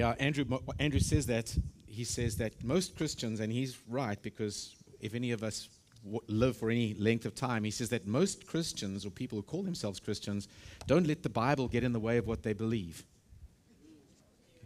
[0.00, 0.46] Yeah, Andrew,
[0.78, 1.54] Andrew says that.
[1.86, 5.68] He says that most Christians, and he's right because if any of us
[6.02, 9.42] w- live for any length of time, he says that most Christians or people who
[9.42, 10.48] call themselves Christians
[10.86, 13.04] don't let the Bible get in the way of what they believe.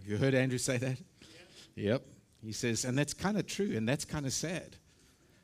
[0.06, 0.98] You heard Andrew say that?
[1.74, 2.02] Yep.
[2.40, 4.76] He says, and that's kind of true, and that's kind of sad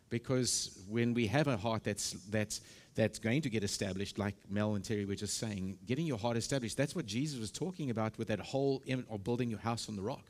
[0.09, 2.61] because when we have a heart that's, that's,
[2.95, 6.36] that's going to get established, like Mel and Terry were just saying, getting your heart
[6.36, 9.96] established, that's what Jesus was talking about with that whole, or building your house on
[9.96, 10.25] the rock.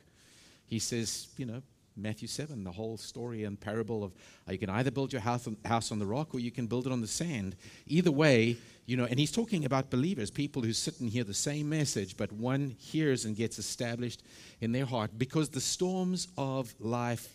[0.67, 1.61] He says, you know,
[1.97, 4.13] Matthew 7, the whole story and parable of
[4.47, 6.67] uh, you can either build your house on, house on the rock or you can
[6.67, 7.55] build it on the sand.
[7.87, 11.33] Either way, you know, and he's talking about believers, people who sit and hear the
[11.33, 14.23] same message, but one hears and gets established
[14.61, 17.27] in their heart because the storms of life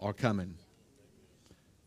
[0.00, 0.54] are coming.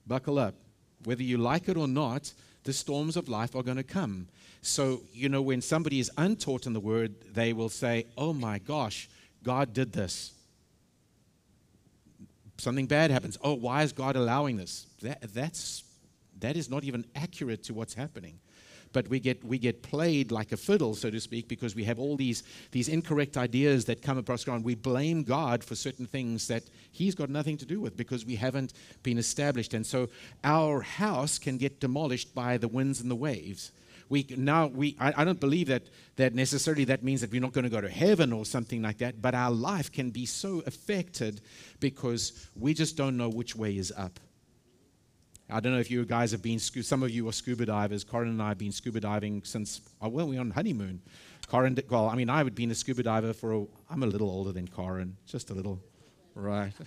[0.07, 0.55] Buckle up.
[1.03, 2.33] Whether you like it or not,
[2.67, 4.27] the storms of life are going to come.
[4.61, 8.59] So, you know, when somebody is untaught in the word, they will say, Oh my
[8.59, 9.09] gosh,
[9.43, 10.33] God did this
[12.57, 13.37] something bad happens.
[13.43, 14.87] Oh, why is God allowing this?
[15.01, 15.83] That, that's,
[16.39, 18.39] that is not even accurate to what's happening.
[18.93, 21.99] But we get, we get played like a fiddle, so to speak, because we have
[21.99, 24.63] all these, these incorrect ideas that come across ground.
[24.63, 28.35] We blame God for certain things that He's got nothing to do with because we
[28.35, 29.73] haven't been established.
[29.73, 30.09] And so
[30.43, 33.71] our house can get demolished by the winds and the waves
[34.09, 35.83] we now we I, I, don't believe that
[36.15, 38.99] that necessarily that means that we're not going to go to heaven or something like
[38.99, 41.41] that but our life can be so affected
[41.79, 44.19] because we just don't know which way is up
[45.49, 48.29] i don't know if you guys have been some of you are scuba divers corin
[48.29, 51.01] and i have been scuba diving since oh, well we're on honeymoon
[51.47, 54.51] corin well i mean i've been a scuba diver for a, i'm a little older
[54.51, 55.79] than corin just a little
[56.35, 56.73] right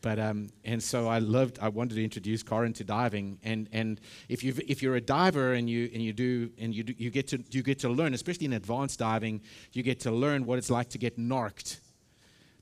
[0.00, 1.58] But um, and so I loved.
[1.60, 3.38] I wanted to introduce Corin to diving.
[3.42, 6.84] And and if you if you're a diver and you and you do and you
[6.84, 9.40] do, you get to you get to learn, especially in advanced diving,
[9.72, 11.80] you get to learn what it's like to get narked.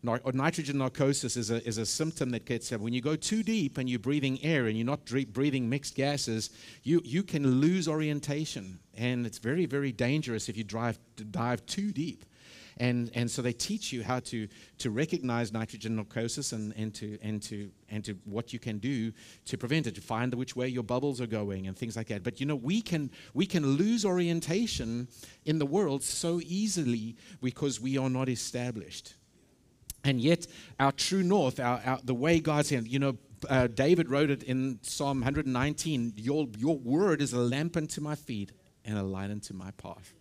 [0.06, 3.76] Nar- nitrogen narcosis is a, is a symptom that gets when you go too deep
[3.76, 5.00] and you're breathing air and you're not
[5.32, 6.50] breathing mixed gases,
[6.84, 8.78] you, you can lose orientation.
[8.97, 10.98] And it's very, very dangerous if you drive,
[11.32, 12.25] dive too deep.
[12.78, 14.47] And, and so they teach you how to,
[14.78, 19.12] to recognize nitrogen narcosis and, and, to, and, to, and to what you can do
[19.47, 22.22] to prevent it, to find which way your bubbles are going and things like that.
[22.22, 25.08] But you know, we can, we can lose orientation
[25.47, 29.14] in the world so easily because we are not established.
[30.06, 30.47] And yet,
[30.78, 33.17] our true north, our, our, the way God's in, you know,
[33.49, 38.15] uh, David wrote it in Psalm 119 your, your word is a lamp unto my
[38.15, 38.53] feet
[38.84, 40.15] and a light unto my path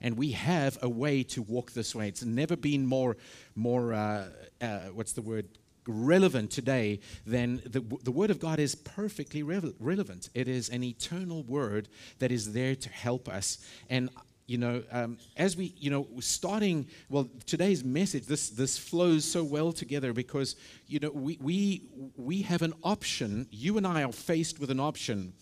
[0.00, 2.08] and we have a way to walk this way.
[2.08, 3.16] It's never been more,
[3.56, 4.28] more uh,
[4.60, 5.48] uh, what's the word,
[5.88, 10.28] relevant today than the, the Word of God is perfectly re- relevant.
[10.34, 11.88] It is an eternal Word
[12.18, 13.58] that is there to help us.
[13.88, 14.10] And
[14.48, 19.44] you know, um, as we, you know, starting, well, today's message, this, this flows so
[19.44, 21.82] well together because, you know, we, we,
[22.16, 23.46] we have an option.
[23.50, 25.34] You and I are faced with an option.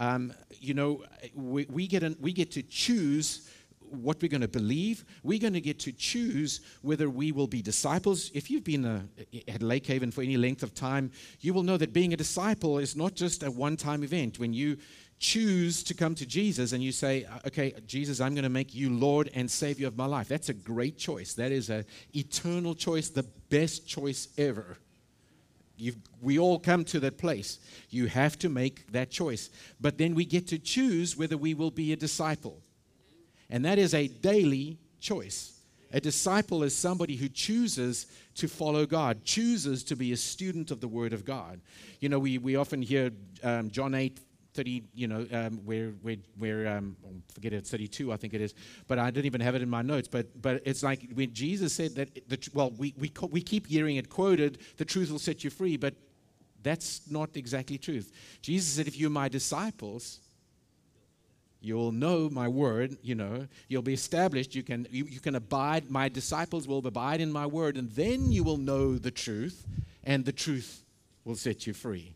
[0.00, 1.04] Um, you know,
[1.34, 3.48] we, we, get an, we get to choose
[3.90, 5.04] what we're going to believe.
[5.22, 8.28] We're going to get to choose whether we will be disciples.
[8.34, 9.04] If you've been a,
[9.48, 12.78] at Lake Haven for any length of time, you will know that being a disciple
[12.78, 14.40] is not just a one time event.
[14.40, 14.78] When you
[15.18, 18.90] choose to come to Jesus and you say, okay, Jesus, I'm going to make you
[18.90, 21.34] Lord and Savior of my life, that's a great choice.
[21.34, 21.84] That is an
[22.14, 24.78] eternal choice, the best choice ever.
[25.76, 27.60] You've, we all come to that place.
[27.90, 29.50] You have to make that choice.
[29.80, 32.60] But then we get to choose whether we will be a disciple.
[33.48, 35.58] And that is a daily choice.
[35.92, 40.80] A disciple is somebody who chooses to follow God, chooses to be a student of
[40.80, 41.60] the Word of God.
[42.00, 43.10] You know, we, we often hear
[43.42, 44.20] um, John 8,
[44.58, 45.92] 30, you know, um, where,
[46.36, 46.96] where um,
[47.32, 48.54] forget it, 32, I think it is,
[48.88, 50.08] but I didn't even have it in my notes.
[50.08, 53.96] But, but it's like when Jesus said that, the, well, we, we, we keep hearing
[53.96, 55.94] it quoted, the truth will set you free, but
[56.64, 58.10] that's not exactly truth.
[58.42, 60.18] Jesus said, if you're my disciples,
[61.60, 65.90] You'll know my word, you know, you'll be established, you can, you, you can abide,
[65.90, 69.66] my disciples will abide in my word, and then you will know the truth,
[70.04, 70.84] and the truth
[71.24, 72.14] will set you free.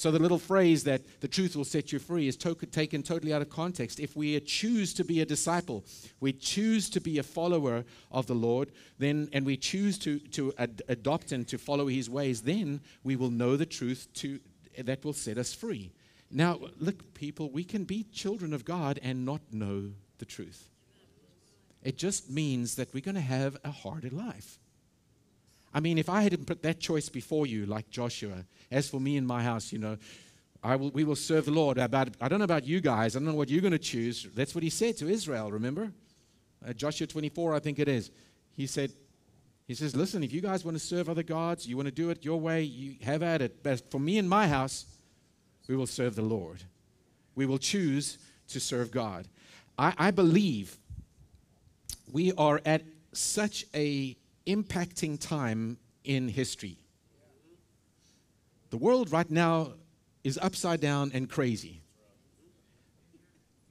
[0.00, 3.34] So the little phrase that the truth will set you free is to- taken totally
[3.34, 4.00] out of context.
[4.00, 5.84] If we choose to be a disciple,
[6.20, 10.54] we choose to be a follower of the Lord, then and we choose to, to
[10.56, 14.40] ad- adopt and to follow his ways, then we will know the truth to,
[14.78, 15.92] that will set us free.
[16.30, 20.70] Now, look, people, we can be children of God and not know the truth.
[21.82, 24.59] It just means that we're going to have a harder life.
[25.72, 29.16] I mean, if I had put that choice before you, like Joshua, as for me
[29.16, 29.96] and my house, you know,
[30.62, 31.78] I will, we will serve the Lord.
[31.78, 33.16] About, I don't know about you guys.
[33.16, 34.26] I don't know what you're going to choose.
[34.34, 35.92] That's what he said to Israel, remember?
[36.66, 38.10] Uh, Joshua 24, I think it is.
[38.52, 38.92] He said,
[39.66, 42.10] He says, Listen, if you guys want to serve other gods, you want to do
[42.10, 43.62] it your way, you have at it.
[43.62, 44.84] But for me and my house,
[45.66, 46.62] we will serve the Lord.
[47.34, 48.18] We will choose
[48.48, 49.28] to serve God.
[49.78, 50.76] I, I believe
[52.12, 52.82] we are at
[53.12, 56.78] such a impacting time in history.
[58.70, 59.72] The world right now
[60.22, 61.79] is upside down and crazy.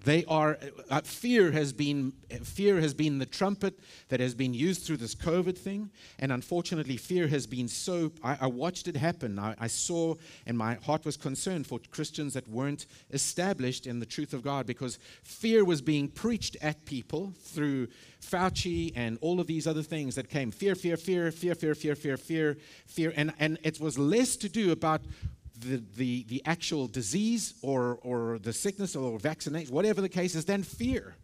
[0.06, 0.57] They are
[0.90, 2.13] uh, fear has been
[2.44, 6.96] fear has been the trumpet that has been used through this COVID thing, and unfortunately,
[6.96, 8.13] fear has been so.
[8.24, 9.38] I, I watched it happen.
[9.38, 10.16] I, I, saw,
[10.46, 14.66] and my heart was concerned for Christians that weren't established in the truth of God
[14.66, 17.90] because fear was being preached at people through
[18.22, 20.51] Fauci and all of these other things that came.
[20.51, 24.48] Fear, fear, fear, fear, fear, fear, fear, fear, fear, and and it was less to
[24.48, 25.01] do about
[25.59, 30.45] the, the, the actual disease or, or the sickness or vaccination, whatever the case is,
[30.45, 31.15] then fear.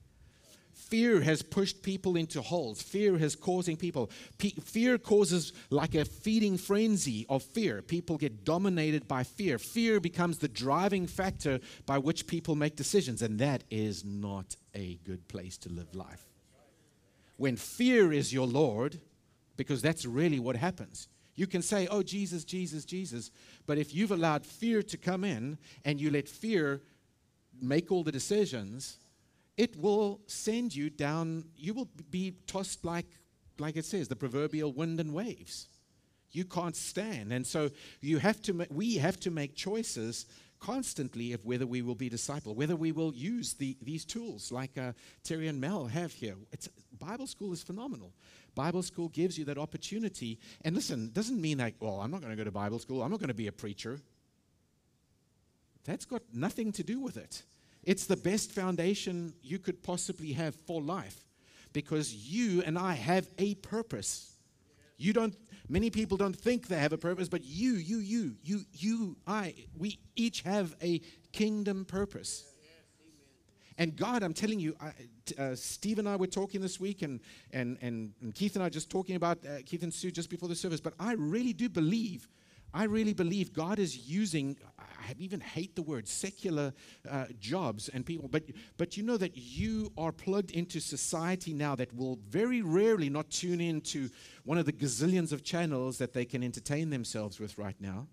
[0.73, 2.81] Fear has pushed people into holes.
[2.81, 4.11] Fear has causing people.
[4.37, 7.81] Pe- fear causes like a feeding frenzy of fear.
[7.81, 9.57] People get dominated by fear.
[9.57, 14.99] Fear becomes the driving factor by which people make decisions, and that is not a
[15.05, 16.23] good place to live life.
[17.37, 18.99] When fear is your Lord,
[19.57, 21.07] because that's really what happens.
[21.35, 23.31] You can say, oh, Jesus, Jesus, Jesus.
[23.65, 26.81] But if you've allowed fear to come in and you let fear
[27.61, 28.97] make all the decisions,
[29.57, 33.07] it will send you down, you will be tossed like,
[33.59, 35.67] like it says, the proverbial wind and waves.
[36.31, 37.31] You can't stand.
[37.31, 37.69] And so
[38.01, 40.25] you have to, we have to make choices
[40.59, 44.77] constantly of whether we will be disciple, whether we will use the, these tools like
[44.77, 44.93] uh,
[45.23, 46.35] Terry and Mel have here.
[46.51, 46.67] It's,
[46.97, 48.13] Bible school is phenomenal.
[48.55, 50.39] Bible school gives you that opportunity.
[50.63, 53.03] And listen, doesn't mean like, well, oh, I'm not going to go to Bible school.
[53.03, 53.99] I'm not going to be a preacher.
[55.83, 57.43] That's got nothing to do with it.
[57.83, 61.19] It's the best foundation you could possibly have for life
[61.73, 64.31] because you and I have a purpose.
[64.97, 65.35] You don't
[65.69, 69.53] many people don't think they have a purpose, but you, you, you, you, you, I,
[69.77, 72.45] we each have a kingdom purpose.
[73.77, 74.93] And God, I'm telling you, I,
[75.41, 77.19] uh, Steve and I were talking this week, and,
[77.51, 80.47] and, and, and Keith and I just talking about uh, Keith and Sue just before
[80.47, 80.79] the service.
[80.79, 82.29] But I really do believe,
[82.73, 84.57] I really believe God is using.
[84.79, 86.73] I even hate the word secular
[87.09, 88.43] uh, jobs and people, but
[88.77, 93.29] but you know that you are plugged into society now that will very rarely not
[93.29, 94.09] tune in to
[94.45, 98.07] one of the gazillions of channels that they can entertain themselves with right now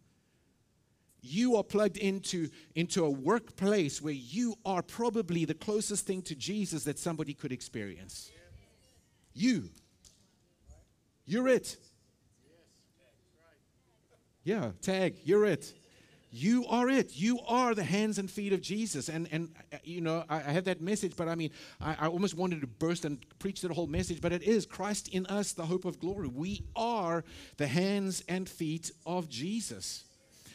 [1.22, 6.34] you are plugged into, into a workplace where you are probably the closest thing to
[6.34, 8.30] Jesus that somebody could experience.
[9.32, 9.70] You.
[11.24, 11.76] You're it.
[14.44, 15.72] Yeah, tag, you're it.
[16.34, 17.14] You are it.
[17.14, 19.08] You are the hands and feet of Jesus.
[19.08, 22.34] And, and uh, you know, I, I that message, but I mean, I, I almost
[22.34, 25.66] wanted to burst and preach that whole message, but it is Christ in us, the
[25.66, 26.28] hope of glory.
[26.28, 27.22] We are
[27.58, 30.04] the hands and feet of Jesus.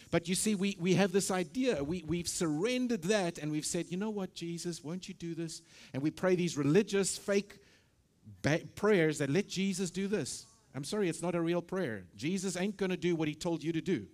[0.09, 1.83] But you see, we, we have this idea.
[1.83, 5.61] We, we've surrendered that and we've said, you know what, Jesus, won't you do this?
[5.93, 7.59] And we pray these religious, fake
[8.41, 10.45] ba- prayers that let Jesus do this.
[10.73, 12.05] I'm sorry, it's not a real prayer.
[12.15, 14.05] Jesus ain't going to do what he told you to do.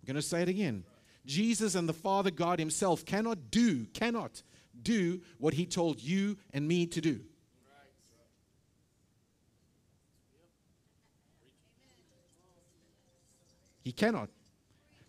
[0.00, 0.84] I'm going to say it again.
[1.26, 4.42] Jesus and the Father God himself cannot do, cannot
[4.80, 7.20] do what he told you and me to do.
[13.86, 14.30] He cannot.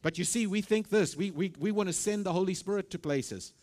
[0.04, 1.18] But you see, we think this.
[1.18, 3.54] We, we, we want to send the Holy Spirit to places.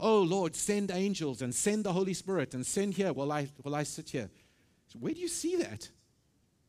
[0.00, 3.76] Oh, Lord, send angels and send the Holy Spirit and send here while I, while
[3.76, 4.28] I sit here.
[4.88, 5.88] So where do you see that?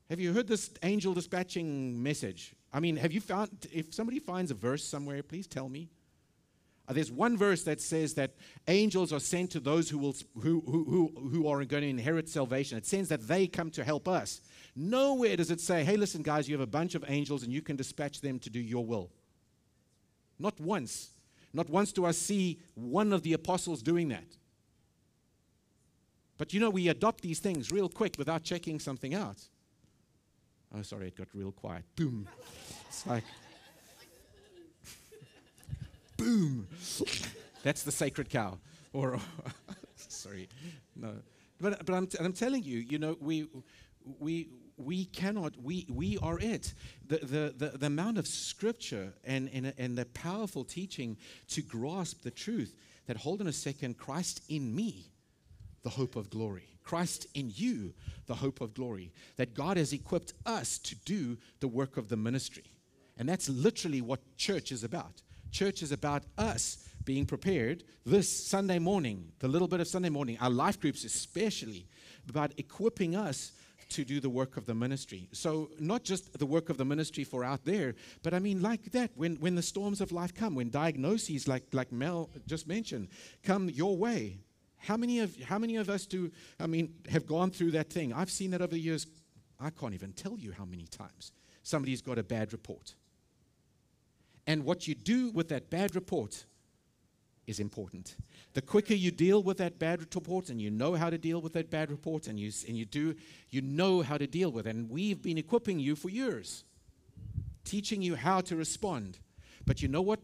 [0.07, 2.53] Have you heard this angel dispatching message?
[2.71, 5.89] I mean, have you found, if somebody finds a verse somewhere, please tell me.
[6.87, 8.31] Uh, there's one verse that says that
[8.67, 12.29] angels are sent to those who, will, who, who, who, who are going to inherit
[12.29, 12.77] salvation.
[12.77, 14.41] It says that they come to help us.
[14.75, 17.61] Nowhere does it say, hey, listen, guys, you have a bunch of angels and you
[17.61, 19.09] can dispatch them to do your will.
[20.37, 21.11] Not once.
[21.53, 24.37] Not once do I see one of the apostles doing that.
[26.37, 29.37] But you know, we adopt these things real quick without checking something out.
[30.77, 31.83] Oh, sorry, it got real quiet.
[31.95, 32.27] Boom.
[32.89, 33.23] It's like,
[36.17, 36.67] boom.
[37.63, 38.59] That's the sacred cow.
[38.93, 39.19] Or,
[39.95, 40.49] sorry,
[40.95, 41.13] no.
[41.59, 43.47] But, but I'm, t- I'm telling you, you know, we,
[44.19, 46.73] we, we cannot, we, we are it.
[47.07, 51.17] The, the, the, the amount of scripture and, and, and the powerful teaching
[51.49, 52.75] to grasp the truth
[53.07, 55.11] that, hold on a second, Christ in me,
[55.83, 56.67] the hope of glory.
[56.83, 57.93] Christ in you,
[58.27, 59.11] the hope of glory.
[59.37, 62.65] That God has equipped us to do the work of the ministry.
[63.17, 65.21] And that's literally what church is about.
[65.55, 70.37] Church is about us being prepared this Sunday morning, the little bit of Sunday morning,
[70.41, 71.87] our life groups especially,
[72.27, 73.53] about equipping us
[73.87, 75.29] to do the work of the ministry.
[75.31, 78.91] So, not just the work of the ministry for out there, but I mean, like
[78.91, 83.07] that, when, when the storms of life come, when diagnoses, like, like Mel just mentioned,
[83.41, 84.39] come your way.
[84.75, 88.11] How many, of, how many of us do, I mean, have gone through that thing?
[88.11, 89.07] I've seen that over the years.
[89.57, 91.31] I can't even tell you how many times
[91.63, 92.95] somebody's got a bad report.
[94.47, 96.45] And what you do with that bad report
[97.47, 98.15] is important.
[98.53, 101.53] The quicker you deal with that bad report and you know how to deal with
[101.53, 103.15] that bad report and you, and you do,
[103.49, 104.75] you know how to deal with it.
[104.75, 106.63] And we've been equipping you for years,
[107.63, 109.19] teaching you how to respond.
[109.65, 110.19] But you know what?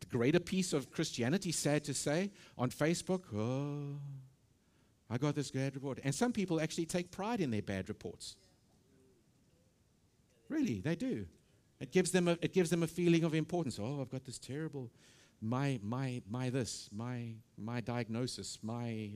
[0.00, 3.98] The greater piece of Christianity, sad to say, on Facebook, oh,
[5.10, 5.98] I got this bad report.
[6.04, 8.36] And some people actually take pride in their bad reports.
[10.48, 11.26] Really, they do.
[11.80, 13.78] It gives them a, it gives them a feeling of importance.
[13.80, 14.90] Oh, I've got this terrible
[15.40, 19.10] my, my, my this, my, my diagnosis, my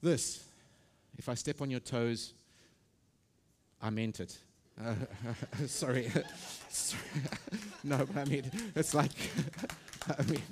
[0.00, 0.44] this.
[1.16, 2.34] If I step on your toes,
[3.82, 4.38] I meant it.
[4.80, 4.94] Uh,
[5.66, 6.12] sorry.
[6.68, 7.02] sorry.
[7.82, 9.10] no, but I mean, it's like,
[10.18, 10.42] I mean,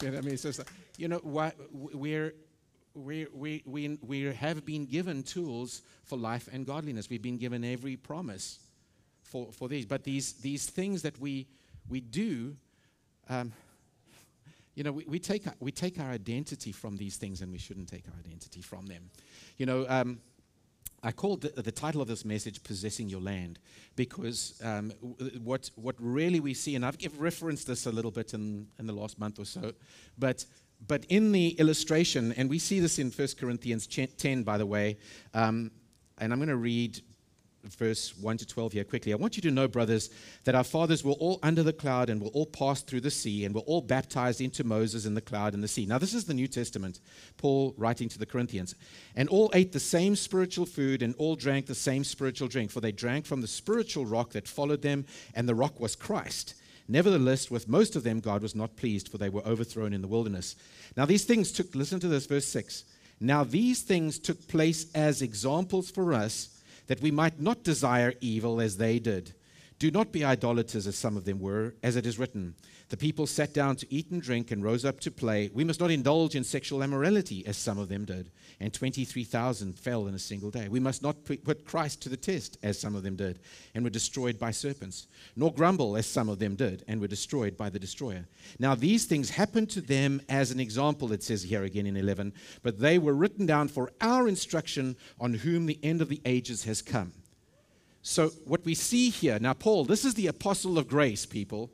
[0.00, 0.60] you know, I mean, it's just,
[0.96, 2.34] you know, we're,
[2.94, 7.10] we, we, we, we have been given tools for life and godliness.
[7.10, 8.60] We've been given every promise
[9.34, 9.84] for, for these.
[9.84, 11.48] But these, these things that we,
[11.88, 12.56] we do
[13.28, 13.52] um,
[14.76, 17.88] you know, we, we, take, we take our identity from these things and we shouldn't
[17.88, 19.10] take our identity from them.
[19.56, 20.20] You know, um,
[21.02, 23.58] I called the, the, title of this message Possessing Your Land
[23.96, 24.90] because um,
[25.42, 28.92] what, what really we see, and I've referenced this a little bit in, in the
[28.92, 29.72] last month or so,
[30.18, 30.44] but,
[30.86, 34.96] but in the illustration, and we see this in 1 Corinthians 10, by the way,
[35.34, 35.70] um,
[36.18, 37.00] and I'm going to read
[37.72, 39.12] verse 1 to 12 here quickly.
[39.12, 40.10] I want you to know, brothers,
[40.44, 43.44] that our fathers were all under the cloud and were all passed through the sea
[43.44, 45.86] and were all baptized into Moses in the cloud and the sea.
[45.86, 47.00] Now, this is the New Testament,
[47.36, 48.74] Paul writing to the Corinthians.
[49.16, 52.80] And all ate the same spiritual food and all drank the same spiritual drink, for
[52.80, 56.54] they drank from the spiritual rock that followed them, and the rock was Christ.
[56.86, 60.08] Nevertheless, with most of them, God was not pleased, for they were overthrown in the
[60.08, 60.54] wilderness.
[60.96, 62.84] Now, these things took, listen to this, verse 6.
[63.20, 66.53] Now, these things took place as examples for us
[66.86, 69.34] that we might not desire evil as they did.
[69.80, 72.54] Do not be idolaters as some of them were, as it is written.
[72.90, 75.50] The people sat down to eat and drink and rose up to play.
[75.52, 78.30] We must not indulge in sexual immorality, as some of them did.
[78.60, 80.68] And 23,000 fell in a single day.
[80.68, 83.40] We must not put Christ to the test, as some of them did,
[83.74, 85.08] and were destroyed by serpents.
[85.34, 88.28] Nor grumble, as some of them did, and were destroyed by the destroyer.
[88.60, 92.32] Now, these things happened to them as an example, it says here again in 11,
[92.62, 96.62] but they were written down for our instruction on whom the end of the ages
[96.64, 97.12] has come.
[98.06, 101.70] So, what we see here, now, Paul, this is the apostle of grace, people.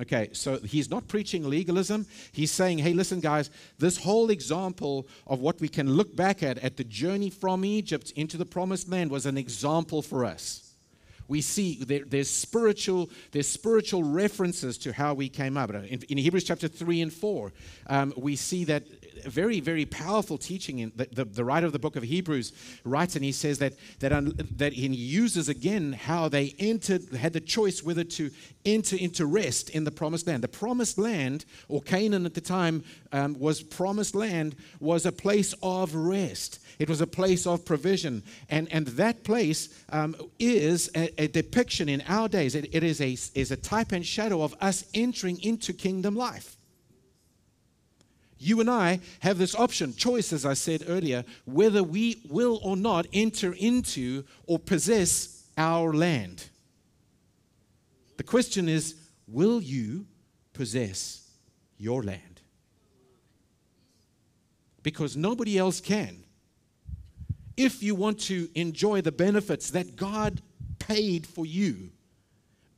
[0.00, 2.06] Okay, so he's not preaching legalism.
[2.32, 6.58] He's saying, hey, listen, guys, this whole example of what we can look back at,
[6.58, 10.67] at the journey from Egypt into the promised land, was an example for us.
[11.28, 15.70] We see there, there's spiritual there's spiritual references to how we came up.
[15.70, 17.52] In, in Hebrews chapter three and four,
[17.86, 18.84] um, we see that
[19.24, 20.78] very, very powerful teaching.
[20.78, 22.52] In the, the, the, writer of the book of Hebrews
[22.84, 27.32] writes, and he says that, that, un, that he uses again how they entered, had
[27.32, 28.30] the choice whether to
[28.64, 30.42] enter into rest in the promised land.
[30.42, 35.54] The promised land, or Canaan at the time, um, was promised land, was a place
[35.62, 36.60] of rest.
[36.78, 38.22] It was a place of provision.
[38.48, 42.54] And, and that place um, is a, a, depiction in our days.
[42.54, 46.56] It, it is, a, is a type and shadow of us entering into kingdom life.
[48.38, 52.76] You and I have this option, choice, as I said earlier, whether we will or
[52.76, 56.44] not enter into or possess our land.
[58.16, 58.94] The question is
[59.26, 60.06] will you
[60.52, 61.28] possess
[61.78, 62.22] your land?
[64.82, 66.24] Because nobody else can.
[67.56, 70.42] If you want to enjoy the benefits that God
[70.78, 71.90] paid for you,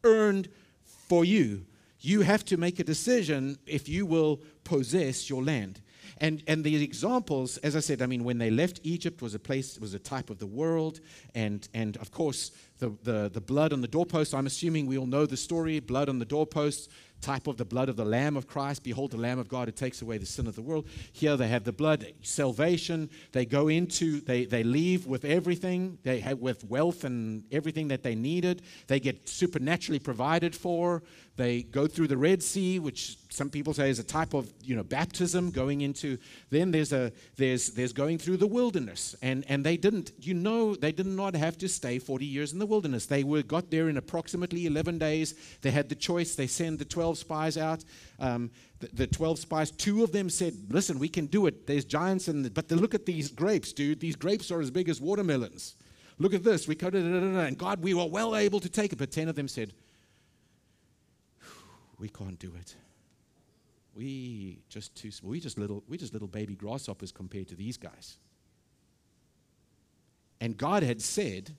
[0.04, 0.49] earned
[0.85, 1.64] for you,
[2.00, 5.80] you have to make a decision if you will possess your land.
[6.19, 9.38] And, and the examples, as I said, I mean, when they left Egypt was a
[9.38, 11.00] place, was a type of the world.
[11.35, 15.07] And, and of course, the, the, the blood on the doorpost, I'm assuming we all
[15.07, 16.90] know the story blood on the doorpost
[17.21, 18.83] type of the blood of the Lamb of Christ.
[18.83, 20.87] Behold, the Lamb of God who takes away the sin of the world.
[21.12, 23.11] Here they have the blood, salvation.
[23.33, 28.03] They go into, they, they leave with everything, they have with wealth and everything that
[28.03, 28.62] they needed.
[28.87, 31.03] They get supernaturally provided for.
[31.41, 34.77] They go through the Red Sea, which some people say is a type of you
[34.77, 36.19] know baptism going into.
[36.50, 40.75] Then there's a there's there's going through the wilderness, and and they didn't you know
[40.75, 43.07] they did not have to stay 40 years in the wilderness.
[43.07, 45.35] They were got there in approximately 11 days.
[45.62, 46.35] They had the choice.
[46.35, 47.85] They send the 12 12 spies out.
[48.21, 51.67] Um, the, the 12 spies, two of them said, Listen, we can do it.
[51.67, 54.00] There's giants, in the, but the, look at these grapes, dude.
[54.00, 55.75] These grapes are as big as watermelons.
[56.19, 56.69] Look at this.
[56.69, 58.97] We cut it, and God, we were well able to take it.
[58.97, 59.73] But 10 of them said,
[61.99, 62.75] We can't do it.
[63.95, 65.33] We just too small.
[65.33, 68.19] We just little, we just little baby grasshoppers compared to these guys.
[70.40, 71.50] And God had said,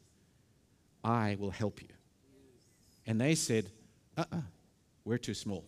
[1.04, 1.90] I will help you.
[3.06, 3.70] And they said,
[4.18, 4.42] uh uh-uh, uh,
[5.06, 5.66] we are too small.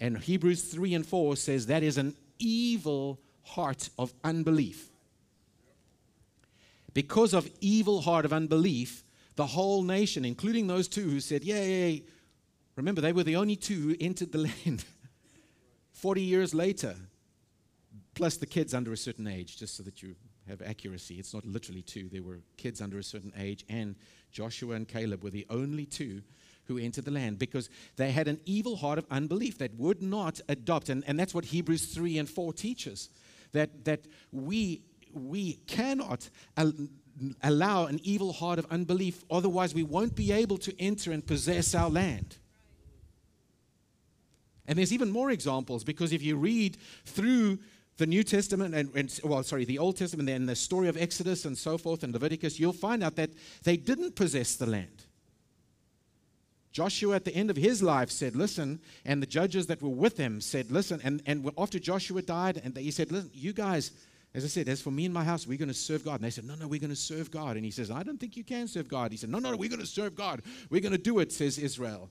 [0.00, 4.90] And Hebrews 3 and 4 says that is an evil heart of unbelief.
[6.92, 9.02] Because of evil heart of unbelief,
[9.36, 12.04] the whole nation, including those two who said, Yay,
[12.76, 14.84] remember, they were the only two who entered the land
[15.92, 16.94] 40 years later,
[18.14, 20.14] plus the kids under a certain age, just so that you
[20.48, 21.18] have accuracy.
[21.18, 23.96] It's not literally two, there were kids under a certain age, and
[24.32, 26.22] Joshua and Caleb were the only two
[26.66, 30.40] who entered the land because they had an evil heart of unbelief that would not
[30.48, 30.88] adopt.
[30.88, 33.10] And, and that's what Hebrews 3 and 4 teaches
[33.52, 34.82] that, that we,
[35.12, 36.72] we cannot al-
[37.42, 41.74] allow an evil heart of unbelief, otherwise, we won't be able to enter and possess
[41.74, 42.38] our land.
[44.66, 47.58] And there's even more examples because if you read through
[47.96, 51.44] the New Testament and, and, well, sorry, the Old Testament and the story of Exodus
[51.44, 53.30] and so forth and Leviticus, you'll find out that
[53.62, 55.04] they didn't possess the land.
[56.72, 60.16] Joshua, at the end of his life, said, Listen, and the judges that were with
[60.16, 63.92] him said, Listen, and, and after Joshua died, and he said, Listen, you guys,
[64.34, 66.16] as I said, as for me and my house, we're going to serve God.
[66.16, 67.54] And they said, No, no, we're going to serve God.
[67.54, 69.12] And he says, I don't think you can serve God.
[69.12, 70.42] He said, No, no, no we're going to serve God.
[70.68, 72.10] We're going to do it, says Israel.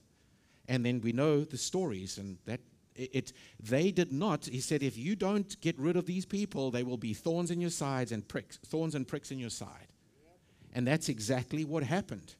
[0.66, 2.60] And then we know the stories, and that
[2.96, 4.46] it, they did not.
[4.46, 7.60] He said, if you don't get rid of these people, they will be thorns in
[7.60, 9.88] your sides and pricks, thorns and pricks in your side.
[10.72, 12.34] And that's exactly what happened.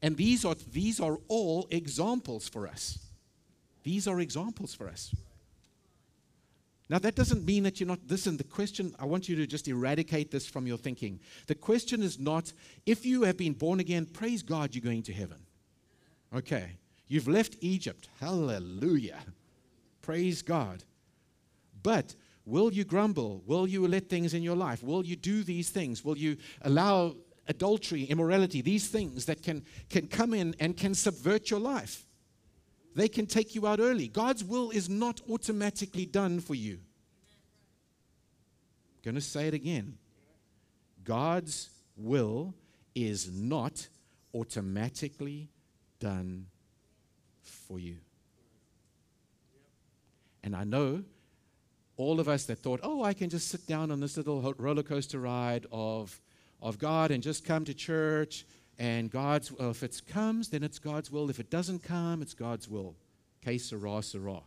[0.00, 2.98] And these are, these are all examples for us.
[3.82, 5.14] These are examples for us.
[6.90, 7.98] Now, that doesn't mean that you're not.
[8.08, 11.20] Listen, the question, I want you to just eradicate this from your thinking.
[11.46, 12.52] The question is not,
[12.86, 15.38] if you have been born again, praise God, you're going to heaven.
[16.34, 16.76] Okay.
[17.08, 18.08] You've left Egypt.
[18.20, 19.18] Hallelujah.
[20.02, 20.84] Praise God.
[21.82, 23.42] But will you grumble?
[23.46, 24.82] Will you let things in your life?
[24.82, 26.04] Will you do these things?
[26.04, 27.16] Will you allow
[27.46, 32.04] adultery, immorality, these things that can, can come in and can subvert your life?
[32.94, 34.08] They can take you out early.
[34.08, 36.78] God's will is not automatically done for you.
[38.96, 39.96] I'm going to say it again.
[41.04, 42.54] God's will
[42.94, 43.88] is not
[44.34, 45.48] automatically
[46.00, 46.46] done
[47.68, 47.96] for you.
[50.42, 51.04] And I know
[51.96, 54.82] all of us that thought, oh, I can just sit down on this little roller
[54.82, 56.20] coaster ride of,
[56.62, 58.46] of God and just come to church.
[58.78, 61.28] And God's, well, if it comes, then it's God's will.
[61.28, 62.94] If it doesn't come, it's God's will.
[63.44, 64.40] Que sera, sera.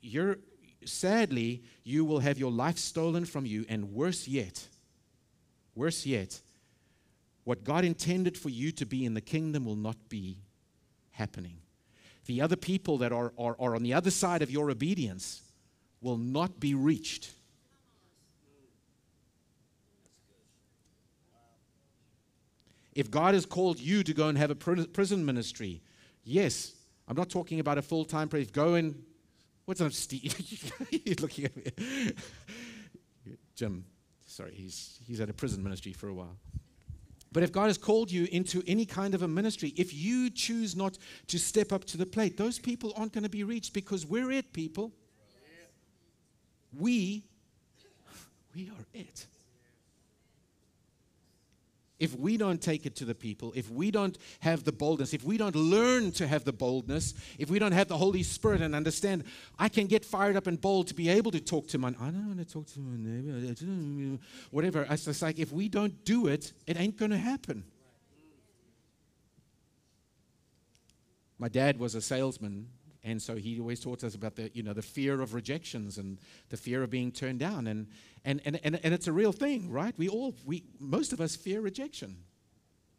[0.00, 0.38] You're,
[0.84, 4.68] sadly, you will have your life stolen from you, and worse yet,
[5.74, 6.40] worse yet,
[7.44, 10.38] what God intended for you to be in the kingdom will not be
[11.10, 11.58] happening.
[12.26, 15.42] The other people that are, are, are on the other side of your obedience
[16.00, 17.30] will not be reached.
[22.94, 25.82] If God has called you to go and have a prison ministry,
[26.22, 26.72] yes,
[27.08, 28.44] I'm not talking about a full time prayer.
[28.52, 29.02] Go and,
[29.64, 30.32] what's up, Steve?
[30.90, 32.12] He's looking at me.
[33.56, 33.84] Jim,
[34.26, 36.36] sorry, he's, he's at a prison ministry for a while.
[37.34, 40.74] But if God has called you into any kind of a ministry, if you choose
[40.74, 44.06] not to step up to the plate, those people aren't going to be reached because
[44.06, 44.92] we're it, people.
[46.78, 47.24] We,
[48.54, 49.26] we are it
[52.00, 55.22] if we don't take it to the people, if we don't have the boldness, if
[55.24, 58.74] we don't learn to have the boldness, if we don't have the Holy Spirit and
[58.74, 59.24] understand,
[59.58, 62.10] I can get fired up and bold to be able to talk to my, I
[62.10, 64.18] don't want to talk to my neighbor,
[64.50, 64.86] whatever.
[64.90, 67.64] It's just like if we don't do it, it ain't going to happen.
[71.38, 72.68] My dad was a salesman
[73.04, 76.18] and so he always taught us about the, you know, the fear of rejections and
[76.48, 77.66] the fear of being turned down.
[77.66, 77.86] And,
[78.24, 79.94] and, and, and, and it's a real thing, right?
[79.98, 82.16] We all, we, most of us fear rejection.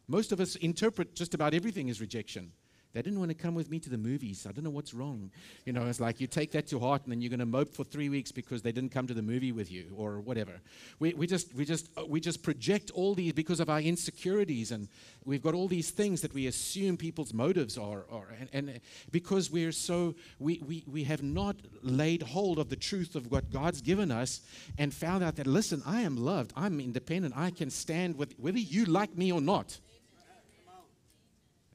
[0.07, 2.51] Most of us interpret just about everything as rejection.
[2.95, 4.47] They didn't want to come with me to the movies.
[4.47, 5.29] I don't know what's wrong.
[5.65, 7.73] You know, it's like you take that to heart and then you're going to mope
[7.73, 10.62] for three weeks because they didn't come to the movie with you or whatever.
[10.99, 14.71] We, we, just, we, just, uh, we just project all these because of our insecurities
[14.71, 14.88] and
[15.25, 18.05] we've got all these things that we assume people's motives are.
[18.10, 18.79] are and, and
[19.12, 23.51] because we're so, we, we, we have not laid hold of the truth of what
[23.51, 24.39] God's given us
[24.77, 26.53] and found out that, listen, I am loved.
[26.55, 27.34] I'm independent.
[27.36, 29.79] I can stand with whether you like me or not.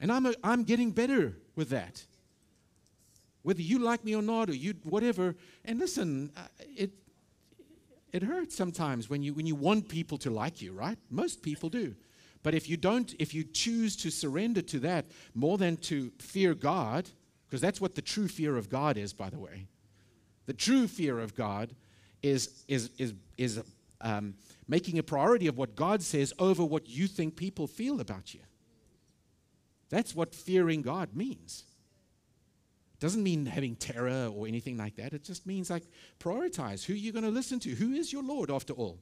[0.01, 2.03] And I'm, a, I'm getting better with that.
[3.43, 5.35] Whether you like me or not, or you whatever.
[5.63, 6.31] And listen,
[6.75, 6.91] it,
[8.11, 10.97] it hurts sometimes when you, when you want people to like you, right?
[11.09, 11.95] Most people do.
[12.43, 16.55] But if you don't, if you choose to surrender to that more than to fear
[16.55, 17.09] God,
[17.47, 19.67] because that's what the true fear of God is, by the way.
[20.47, 21.75] The true fear of God
[22.23, 23.61] is, is, is, is
[24.01, 24.33] um,
[24.67, 28.41] making a priority of what God says over what you think people feel about you.
[29.91, 31.65] That's what fearing God means.
[32.95, 35.13] It doesn't mean having terror or anything like that.
[35.13, 35.83] It just means like
[36.19, 37.69] prioritize who are you're going to listen to.
[37.71, 38.99] Who is your Lord after all?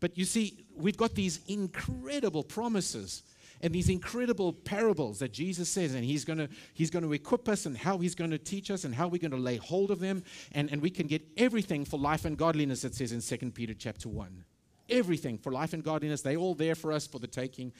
[0.00, 3.22] But you see, we've got these incredible promises
[3.62, 7.48] and these incredible parables that Jesus says, and He's going to He's going to equip
[7.48, 9.90] us and how He's going to teach us and how we're going to lay hold
[9.90, 13.22] of them, and, and we can get everything for life and godliness, it says in
[13.22, 14.44] 2 Peter chapter 1
[14.88, 16.22] everything for life and godliness.
[16.22, 17.72] They're all there for us for the taking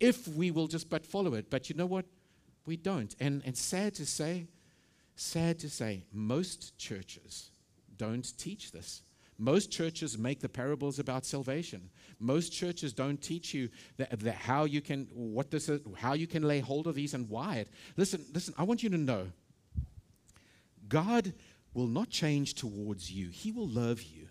[0.00, 1.50] if we will just but follow it.
[1.50, 2.06] But you know what?
[2.66, 3.14] We don't.
[3.20, 4.46] And, and sad to say,
[5.14, 7.50] sad to say, most churches
[7.96, 9.02] don't teach this.
[9.38, 11.90] Most churches make the parables about salvation.
[12.18, 16.26] Most churches don't teach you that, that how you can what this is, how you
[16.26, 17.68] can lay hold of these and why it.
[17.96, 18.54] Listen, listen.
[18.56, 19.26] I want you to know.
[20.88, 21.34] God
[21.74, 23.28] will not change towards you.
[23.28, 24.28] He will love you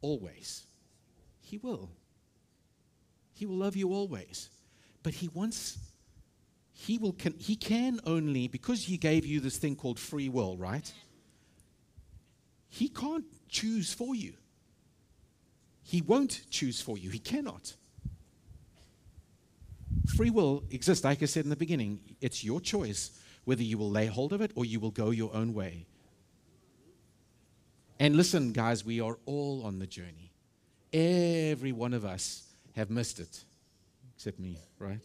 [0.00, 0.66] always.
[1.50, 1.90] He will.
[3.34, 4.50] He will love you always.
[5.02, 5.78] But He wants,
[6.72, 10.56] He will, can, He can only, because He gave you this thing called free will,
[10.56, 10.92] right?
[12.68, 14.34] He can't choose for you.
[15.82, 17.10] He won't choose for you.
[17.10, 17.74] He cannot.
[20.16, 21.98] Free will exists, like I said in the beginning.
[22.20, 23.10] It's your choice
[23.44, 25.86] whether you will lay hold of it or you will go your own way.
[27.98, 30.30] And listen, guys, we are all on the journey.
[30.92, 32.42] Every one of us
[32.74, 33.44] have missed it,
[34.14, 35.00] except me, right?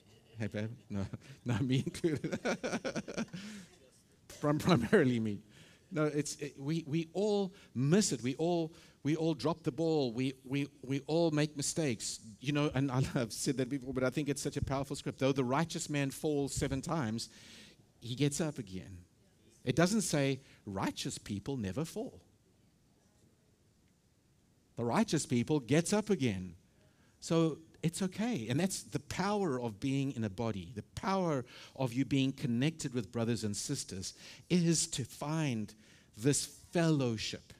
[0.89, 1.06] No,
[1.45, 2.39] not me included.
[4.39, 5.39] From primarily me.
[5.91, 8.21] No, it's it, we we all miss it.
[8.21, 10.12] We all we all drop the ball.
[10.12, 12.19] We we we all make mistakes.
[12.41, 15.19] You know, and I've said that before, but I think it's such a powerful script.
[15.19, 17.30] Though the righteous man falls seven times,
[18.02, 18.98] he gets up again.
[19.63, 22.25] It doesn't say righteous people never fall
[24.76, 26.56] the righteous people, gets up again.
[27.20, 28.48] So it's okay.
[28.50, 30.72] And that's the power of being in a body.
[30.76, 34.14] The power of you being connected with brothers and sisters
[34.50, 35.74] is to find
[36.18, 37.54] this fellowship,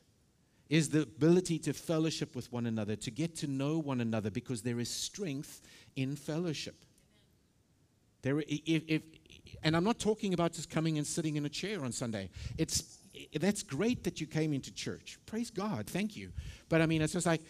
[0.70, 4.62] is the ability to fellowship with one another, to get to know one another, because
[4.62, 5.62] there is strength
[5.96, 6.86] in fellowship.
[8.24, 9.02] There, if, if,
[9.62, 12.30] and I'm not talking about just coming and sitting in a chair on Sunday.
[12.58, 12.98] It's
[13.40, 15.18] that's great that you came into church.
[15.26, 15.88] Praise God.
[15.88, 16.32] Thank you.
[16.70, 17.42] But I mean, it's just like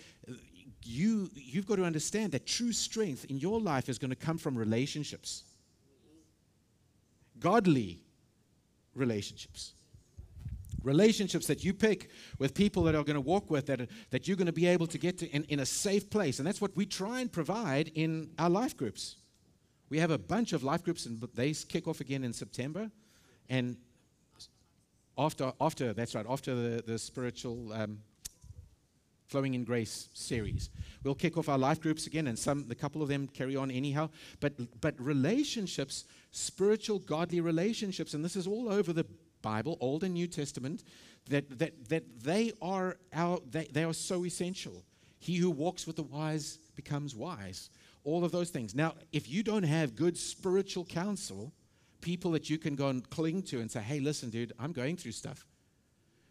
[0.84, 4.38] you, you've got to understand that true strength in your life is going to come
[4.38, 5.43] from relationships,
[7.39, 8.01] godly
[8.93, 9.73] relationships.
[10.84, 14.38] Relationships that you pick with people that are going to walk with, that, that you're
[14.38, 16.38] going to be able to get to in, in a safe place.
[16.38, 19.15] And that's what we try and provide in our life groups.
[19.89, 22.91] We have a bunch of life groups, and they kick off again in September.
[23.49, 23.78] And
[25.17, 27.99] after, after that's right, after the, the spiritual um,
[29.28, 30.69] flowing in grace series,
[31.04, 33.71] we'll kick off our life groups again, and some, a couple of them carry on
[33.71, 34.10] anyhow.
[34.39, 39.06] But, but relationships, spiritual, godly relationships, and this is all over the
[39.41, 40.84] Bible, Old and New Testament,
[41.30, 44.84] that, that, that they, are our, they, they are so essential.
[45.19, 47.69] He who walks with the wise becomes wise.
[48.04, 48.75] All of those things.
[48.75, 51.51] Now, if you don't have good spiritual counsel,
[52.05, 54.95] people that you can go and cling to and say, hey, listen, dude, I'm going
[54.95, 55.47] through stuff.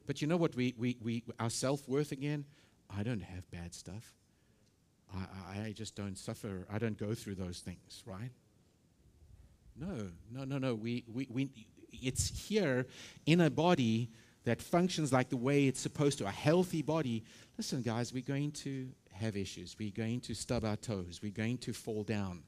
[0.07, 0.55] But you know what?
[0.55, 2.45] We, we, we, our self worth again,
[2.97, 4.15] I don't have bad stuff.
[5.13, 6.67] I, I just don't suffer.
[6.73, 8.31] I don't go through those things, right?
[9.77, 10.75] No, no, no, no.
[10.77, 11.51] We, we, we,
[11.91, 12.87] it's here
[13.27, 14.11] in a body
[14.45, 17.25] that functions like the way it's supposed to, a healthy body.
[17.59, 19.75] Listen, guys, we're going to have issues.
[19.77, 21.19] We're going to stub our toes.
[21.21, 22.45] We're going to fall down.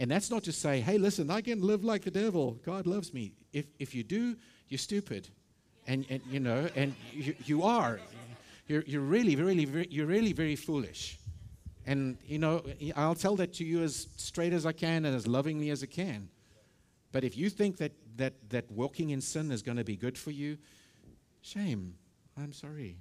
[0.00, 2.58] And that's not to say, hey, listen, I can live like the devil.
[2.64, 3.32] God loves me.
[3.52, 4.34] If, if you do,
[4.68, 5.28] you're stupid.
[5.86, 8.00] And, and you know, and you, you are.
[8.66, 11.18] You're, you're really, really, very, you're really very foolish.
[11.84, 12.64] And, you know,
[12.96, 15.86] I'll tell that to you as straight as I can and as lovingly as I
[15.86, 16.30] can.
[17.12, 20.16] But if you think that, that, that walking in sin is going to be good
[20.16, 20.56] for you,
[21.42, 21.94] shame.
[22.38, 22.96] I'm sorry.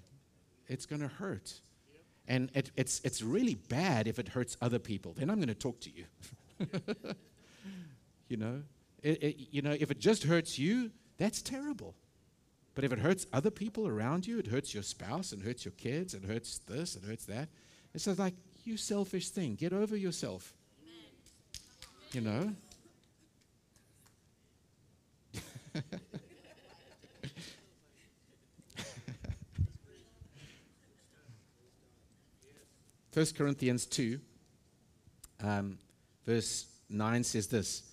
[0.68, 1.54] It's going to hurt.
[2.28, 5.14] And it, it's, it's really bad if it hurts other people.
[5.14, 6.04] Then I'm going to talk to you.
[8.30, 8.62] you know,
[9.02, 11.96] it, it, you know, if it just hurts you, that's terrible.
[12.76, 15.74] But if it hurts other people around you, it hurts your spouse, and hurts your
[15.74, 17.50] kids, and hurts this, and hurts that.
[17.94, 19.56] It's just like, you selfish thing.
[19.56, 20.54] Get over yourself.
[22.12, 22.54] You know?
[33.12, 34.20] First Corinthians 2,
[35.44, 35.78] um,
[36.30, 37.84] verse 9 says this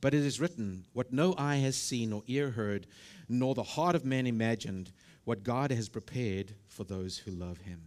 [0.00, 2.86] But it is written, What no eye has seen or ear heard,
[3.28, 4.92] nor the heart of man imagined,
[5.24, 7.80] what God has prepared for those who love him.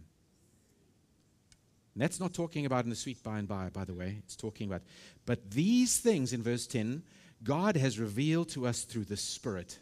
[1.94, 4.16] And that's not talking about in the sweet by and by, by the way.
[4.18, 4.82] It's talking about,
[5.26, 7.02] but these things in verse 10,
[7.42, 9.78] God has revealed to us through the Spirit.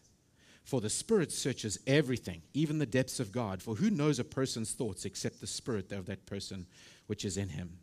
[0.62, 3.62] For the Spirit searches everything, even the depths of God.
[3.62, 6.66] For who knows a person's thoughts except the Spirit of that person
[7.06, 7.78] which is in him?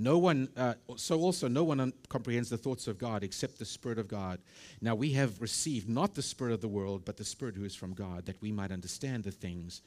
[0.00, 3.98] No one, uh, so also no one comprehends the thoughts of God except the Spirit
[3.98, 4.38] of God.
[4.80, 7.74] Now we have received not the Spirit of the world, but the Spirit who is
[7.74, 9.82] from God, that we might understand the things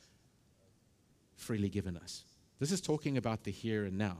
[1.37, 2.25] freely given us.
[2.59, 4.17] This is talking about the here and now.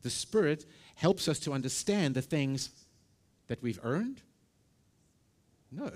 [0.00, 0.64] The Spirit
[0.94, 2.70] helps us to understand the things
[3.48, 4.22] that we've earned?
[5.70, 5.90] No.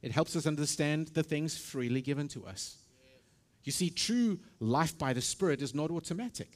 [0.00, 2.78] It helps us understand the things freely given to us.
[3.64, 6.50] You see, true life by the Spirit is not automatic.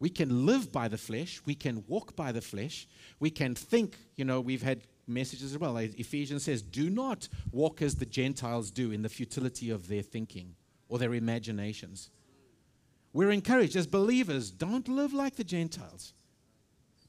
[0.00, 2.86] We can live by the flesh, we can walk by the flesh,
[3.18, 5.76] we can think, you know, we've had messages as well.
[5.76, 10.54] Ephesians says, Do not walk as the Gentiles do in the futility of their thinking
[10.88, 12.10] or their imaginations.
[13.12, 16.12] We're encouraged as believers, don't live like the Gentiles.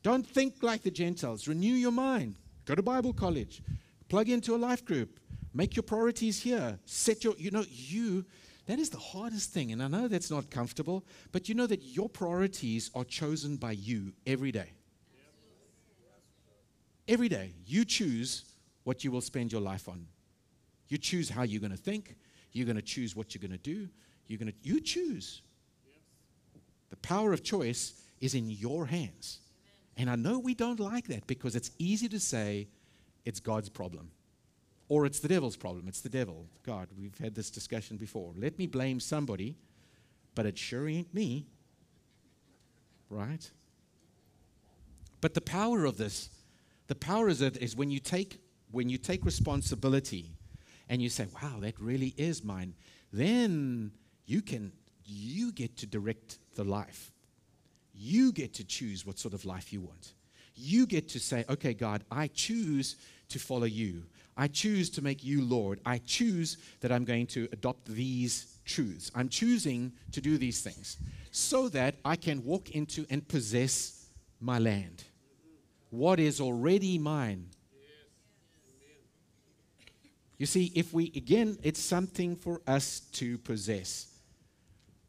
[0.01, 1.47] Don't think like the Gentiles.
[1.47, 2.35] Renew your mind.
[2.65, 3.61] Go to Bible college.
[4.07, 5.19] Plug into a life group.
[5.53, 6.79] Make your priorities here.
[6.85, 8.25] Set your, you know, you
[8.69, 9.71] that is the hardest thing.
[9.71, 13.71] And I know that's not comfortable, but you know that your priorities are chosen by
[13.71, 14.73] you every day.
[17.07, 18.43] Every day, you choose
[18.83, 20.05] what you will spend your life on.
[20.87, 22.15] You choose how you're going to think.
[22.51, 23.89] You're going to choose what you're going to do.
[24.27, 25.41] You're going to, you choose.
[26.91, 29.39] The power of choice is in your hands.
[29.97, 32.67] And I know we don't like that because it's easy to say
[33.25, 34.11] it's God's problem.
[34.89, 35.87] Or it's the devil's problem.
[35.87, 36.47] It's the devil.
[36.63, 38.33] God, we've had this discussion before.
[38.35, 39.55] Let me blame somebody,
[40.35, 41.45] but it sure ain't me.
[43.09, 43.49] Right?
[45.21, 46.29] But the power of this,
[46.87, 48.39] the power of it is when you take
[48.71, 50.31] when you take responsibility
[50.89, 52.75] and you say, wow, that really is mine,
[53.11, 53.91] then
[54.25, 54.71] you can
[55.05, 57.11] you get to direct the life.
[57.93, 60.13] You get to choose what sort of life you want.
[60.55, 62.95] You get to say, okay, God, I choose
[63.29, 64.03] to follow you.
[64.39, 65.81] I choose to make you Lord.
[65.85, 69.11] I choose that I'm going to adopt these truths.
[69.13, 70.95] I'm choosing to do these things
[71.29, 74.07] so that I can walk into and possess
[74.39, 75.03] my land.
[75.89, 77.49] What is already mine.
[80.37, 84.07] You see, if we, again, it's something for us to possess.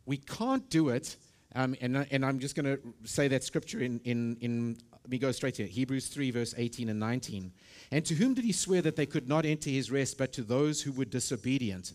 [0.06, 1.14] We can't do it,
[1.54, 4.76] um, and, and I'm just going to say that scripture in, in, in
[5.10, 5.68] me go straight it.
[5.68, 7.52] Hebrews 3, verse 18 and 19.
[7.90, 10.42] And to whom did he swear that they could not enter his rest, but to
[10.42, 11.92] those who were disobedient?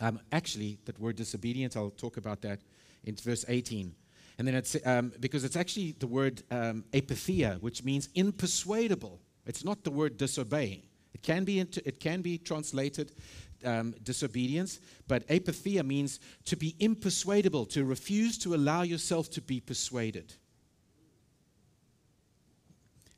[0.00, 2.60] Um, actually, that word disobedient, I'll talk about that
[3.04, 3.94] in verse 18.
[4.38, 9.20] And then it's um, because it's actually the word um, apatheia, which means impersuadable.
[9.46, 10.82] It's not the word disobey.
[11.14, 13.12] It can be, it can be translated
[13.64, 19.60] um, disobedience, but apatheia means to be impersuadable, to refuse to allow yourself to be
[19.60, 20.34] persuaded.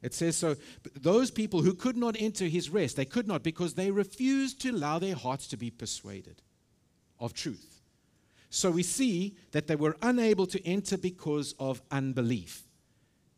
[0.07, 0.55] It says so
[0.95, 4.71] those people who could not enter his rest, they could not because they refused to
[4.71, 6.43] allow their hearts to be persuaded
[7.19, 7.81] of truth.
[8.49, 12.63] So we see that they were unable to enter because of unbelief.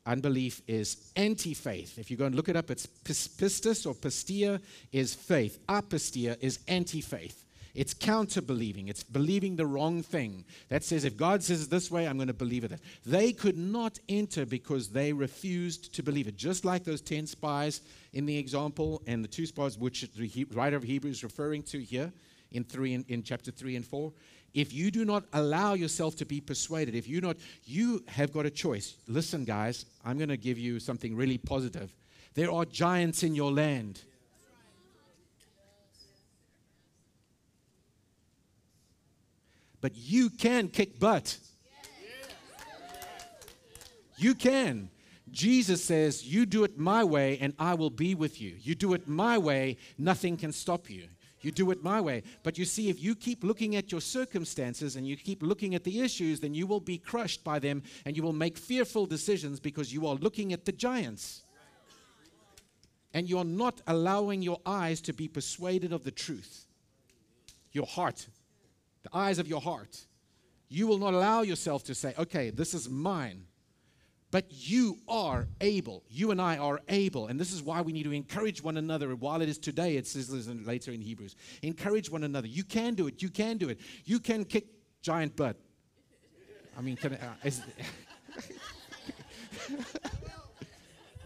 [0.04, 1.98] Unbelief is anti faith.
[1.98, 4.60] If you go and look it up, it's pistis or pistia
[4.92, 5.58] is faith.
[5.68, 7.46] Apistia is anti faith.
[7.74, 8.88] It's counter believing.
[8.88, 10.44] It's believing the wrong thing.
[10.68, 12.72] That says, if God says this way, I'm going to believe it.
[13.04, 16.36] They could not enter because they refused to believe it.
[16.36, 20.76] Just like those 10 spies in the example and the two spies, which the writer
[20.76, 22.12] of Hebrews is referring to here
[22.52, 24.12] in, three in, in chapter 3 and 4.
[24.54, 28.46] If you do not allow yourself to be persuaded, if you not, you have got
[28.46, 28.96] a choice.
[29.06, 31.94] Listen, guys, I'm going to give you something really positive.
[32.34, 34.02] There are giants in your land.
[39.80, 41.38] But you can kick butt.
[44.16, 44.90] You can.
[45.30, 48.56] Jesus says, You do it my way, and I will be with you.
[48.60, 51.04] You do it my way, nothing can stop you.
[51.40, 52.24] You do it my way.
[52.42, 55.84] But you see, if you keep looking at your circumstances and you keep looking at
[55.84, 59.60] the issues, then you will be crushed by them and you will make fearful decisions
[59.60, 61.42] because you are looking at the giants.
[63.14, 66.66] And you're not allowing your eyes to be persuaded of the truth.
[67.70, 68.26] Your heart,
[69.10, 70.06] the eyes of your heart.
[70.68, 73.44] You will not allow yourself to say, okay, this is mine.
[74.30, 76.04] But you are able.
[76.10, 77.28] You and I are able.
[77.28, 79.16] And this is why we need to encourage one another.
[79.16, 81.34] While it is today, it says later in Hebrews.
[81.62, 82.46] Encourage one another.
[82.46, 83.22] You can do it.
[83.22, 83.80] You can do it.
[84.04, 84.66] You can kick
[85.00, 85.56] giant butt.
[86.76, 87.62] I mean, can, uh, is,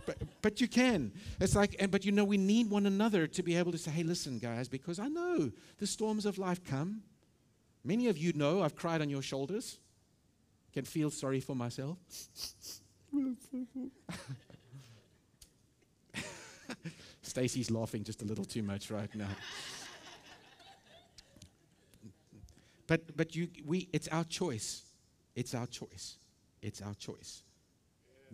[0.07, 1.13] but, but you can.
[1.41, 3.91] It's like, and, but you know, we need one another to be able to say,
[3.91, 7.03] hey, listen, guys, because I know the storms of life come.
[7.85, 9.79] Many of you know I've cried on your shoulders.
[10.73, 11.99] Can feel sorry for myself.
[17.23, 19.29] Stacy's laughing just a little too much right now.
[22.87, 24.83] but but you we it's our choice.
[25.35, 26.17] It's our choice.
[26.63, 27.43] It's our choice.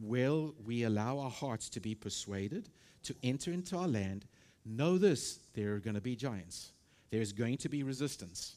[0.00, 2.68] Will we allow our hearts to be persuaded
[3.04, 4.26] to enter into our land?
[4.64, 6.72] Know this, there are going to be giants.
[7.10, 8.54] There's going to be resistance.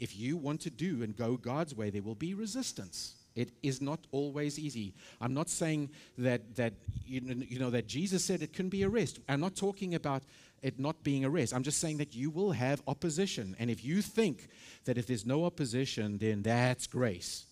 [0.00, 3.14] If you want to do and go God's way, there will be resistance.
[3.36, 4.94] It is not always easy.
[5.20, 6.72] I'm not saying that, that
[7.06, 9.20] you, know, you know that Jesus said it couldn't be a rest.
[9.28, 10.22] I'm not talking about
[10.62, 11.54] it not being a rest.
[11.54, 13.54] I'm just saying that you will have opposition.
[13.58, 14.48] And if you think
[14.86, 17.44] that if there's no opposition, then that's grace,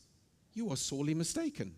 [0.55, 1.75] you are sorely mistaken.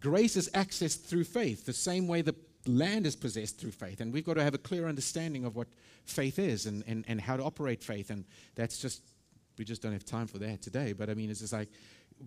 [0.00, 2.34] Grace is accessed through faith, the same way the
[2.66, 4.00] land is possessed through faith.
[4.00, 5.68] And we've got to have a clear understanding of what
[6.04, 8.10] faith is and, and, and how to operate faith.
[8.10, 8.24] And
[8.54, 9.02] that's just
[9.58, 10.92] we just don't have time for that today.
[10.92, 11.68] But I mean, it's just like,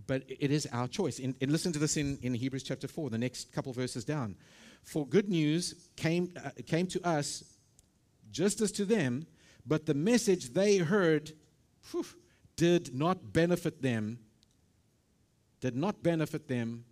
[0.05, 1.19] but it is our choice.
[1.19, 4.35] And, and listen to this in, in Hebrews chapter 4, the next couple verses down.
[4.83, 7.43] For good news came, uh, came to us
[8.31, 9.25] just as to them,
[9.65, 11.33] but the message they heard
[11.91, 12.05] whew,
[12.55, 14.19] did not benefit them,
[15.61, 16.85] did not benefit them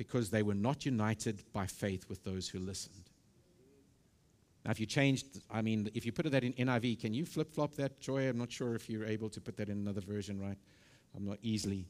[0.00, 3.10] because they were not united by faith with those who listened.
[4.64, 7.52] Now, if you changed, I mean, if you put that in NIV, can you flip
[7.52, 8.26] flop that, Joy?
[8.26, 10.56] I'm not sure if you're able to put that in another version, right?
[11.14, 11.84] I'm not easily.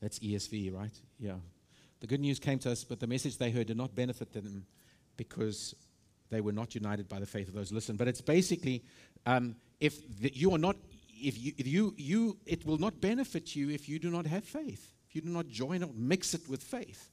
[0.00, 0.96] That's ESV, right?
[1.18, 1.38] Yeah.
[1.98, 4.64] The good news came to us, but the message they heard did not benefit them
[5.16, 5.74] because
[6.30, 7.98] they were not united by the faith of those who listened.
[7.98, 8.84] But it's basically
[9.26, 10.76] um, if the, you are not,
[11.20, 14.44] if you, if you, you, it will not benefit you if you do not have
[14.44, 14.91] faith.
[15.12, 17.10] You do not join or mix it with faith,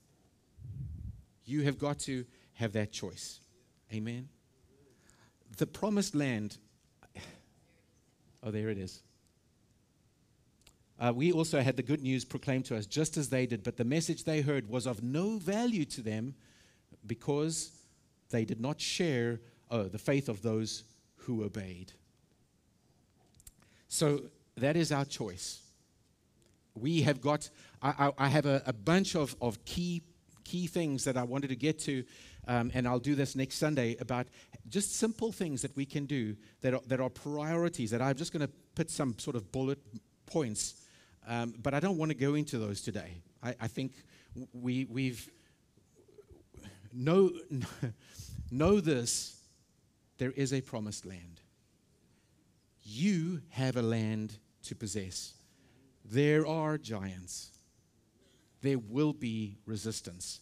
[1.45, 3.39] you have got to have that choice.
[3.93, 4.29] Amen.
[5.57, 6.57] The promised land.
[8.41, 9.01] Oh, there it is.
[10.99, 13.77] Uh, we also had the good news proclaimed to us just as they did, but
[13.77, 16.35] the message they heard was of no value to them
[17.05, 17.71] because
[18.29, 19.39] they did not share
[19.71, 20.83] oh, the faith of those
[21.15, 21.91] who obeyed.
[23.87, 24.23] So
[24.57, 25.61] that is our choice.
[26.75, 27.49] We have got,
[27.81, 30.03] I, I, have a, a bunch of, of key,
[30.43, 32.03] key things that I wanted to get to
[32.49, 34.25] um, and I'll do this next Sunday about
[34.67, 37.91] just simple things that we can do that are, that are priorities.
[37.91, 39.77] That I'm just going to put some sort of bullet
[40.25, 40.73] points,
[41.27, 43.21] um, but I don't want to go into those today.
[43.43, 43.93] I, I think
[44.51, 45.29] we, we've
[46.91, 47.31] know,
[48.51, 49.43] know this
[50.17, 51.41] there is a promised land.
[52.81, 55.35] You have a land to possess.
[56.11, 57.51] There are giants.
[58.61, 60.41] There will be resistance.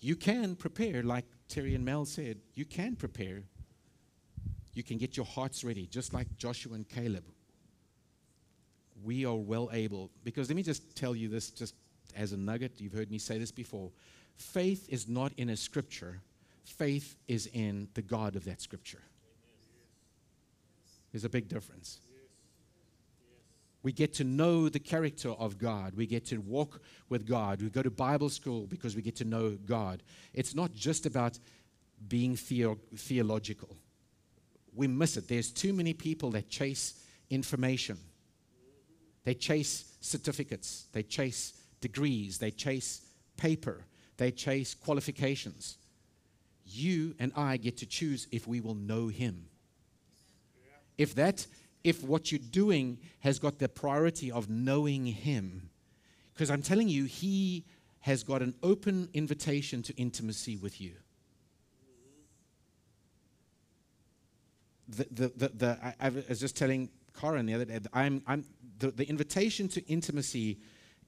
[0.00, 3.44] You can prepare, like Terry and Mel said, you can prepare.
[4.74, 7.24] You can get your hearts ready, just like Joshua and Caleb.
[9.04, 11.74] We are well able, because let me just tell you this just
[12.16, 12.80] as a nugget.
[12.80, 13.90] You've heard me say this before.
[14.36, 16.20] Faith is not in a scripture,
[16.64, 19.02] faith is in the God of that scripture.
[21.12, 22.00] There's a big difference.
[23.86, 25.94] We get to know the character of God.
[25.94, 27.62] We get to walk with God.
[27.62, 30.02] We go to Bible school because we get to know God.
[30.34, 31.38] It's not just about
[32.08, 33.76] being theo- theological.
[34.74, 35.28] We miss it.
[35.28, 37.96] There's too many people that chase information.
[39.22, 43.02] They chase certificates, they chase degrees, they chase
[43.36, 43.84] paper,
[44.16, 45.78] they chase qualifications.
[46.64, 49.46] You and I get to choose if we will know Him.
[50.98, 51.46] If that
[51.86, 55.70] if what you're doing has got the priority of knowing Him.
[56.34, 57.64] Because I'm telling you, He
[58.00, 60.92] has got an open invitation to intimacy with you.
[64.88, 68.44] the, the, the, the I, I was just telling Corin the other day, I'm, I'm,
[68.78, 70.58] the, the invitation to intimacy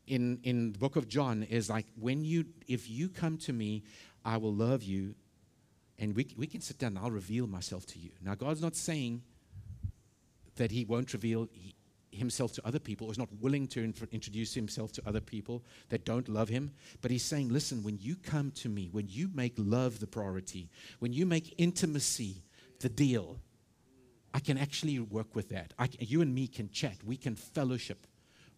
[0.07, 3.85] in, in the book of John is like, when you, if you come to me,
[4.25, 5.15] I will love you,
[5.99, 8.11] and we, we can sit down and I'll reveal myself to you.
[8.23, 9.23] Now, God's not saying
[10.59, 11.49] that He won't reveal
[12.11, 13.81] Himself to other people or is not willing to
[14.13, 16.73] introduce Himself to other people that don't love Him.
[17.01, 20.69] But He's saying, listen, when you come to me, when you make love the priority,
[20.99, 22.43] when you make intimacy
[22.81, 23.41] the deal,
[24.35, 25.73] I can actually work with that.
[25.79, 26.97] I, you and me can chat.
[27.05, 28.07] We can fellowship.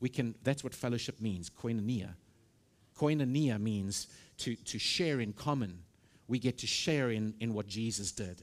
[0.00, 2.14] We can, that's what fellowship means, koinonia.
[2.98, 5.82] Koinonia means to, to share in common.
[6.28, 8.42] We get to share in, in what Jesus did.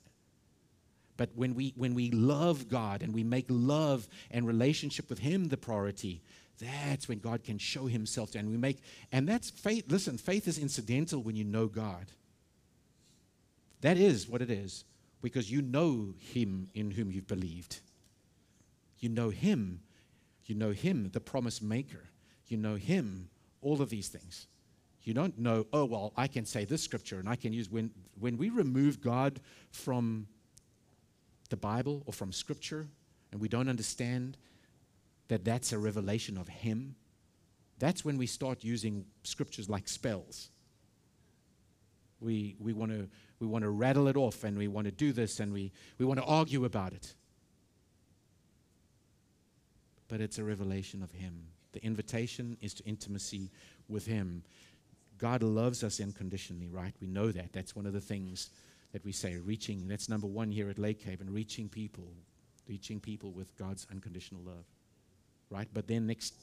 [1.17, 5.49] But when we, when we love God and we make love and relationship with Him
[5.49, 6.21] the priority,
[6.59, 8.39] that's when God can show Himself to.
[8.39, 8.77] And we make,
[9.11, 9.85] and that's faith.
[9.89, 12.11] Listen, faith is incidental when you know God.
[13.81, 14.85] That is what it is
[15.21, 17.79] because you know him in whom you've believed.
[18.99, 19.81] You know him.
[20.45, 22.05] You know him, the promise maker.
[22.47, 23.29] You know him,
[23.61, 24.47] all of these things.
[25.03, 27.69] You don't know, oh, well, I can say this scripture and I can use.
[27.69, 29.39] When, when we remove God
[29.71, 30.27] from
[31.49, 32.87] the Bible or from scripture
[33.31, 34.37] and we don't understand
[35.27, 36.95] that that's a revelation of him,
[37.79, 40.49] that's when we start using scriptures like spells.
[42.19, 43.07] We, we want to
[43.39, 46.05] we want to rattle it off and we want to do this and we, we
[46.05, 47.13] want to argue about it.
[50.07, 51.43] But it's a revelation of Him.
[51.73, 53.51] The invitation is to intimacy
[53.87, 54.43] with Him.
[55.19, 56.93] God loves us unconditionally, right?
[56.99, 57.53] We know that.
[57.53, 58.49] That's one of the things
[58.93, 59.87] that we say, reaching.
[59.87, 62.07] That's number one here at Lake Haven, reaching people,
[62.67, 64.65] reaching people with God's unconditional love,
[65.49, 65.67] right?
[65.73, 66.35] But then next,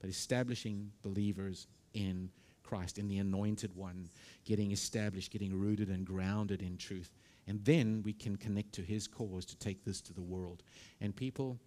[0.00, 2.30] but establishing believers in
[2.62, 4.08] Christ, in the anointed one,
[4.44, 7.10] getting established, getting rooted and grounded in truth.
[7.46, 10.62] And then we can connect to his cause to take this to the world.
[11.00, 11.58] And people